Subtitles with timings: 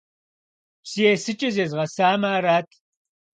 [0.83, 2.69] Псы есыкӏэ зезгъэсамэ арат!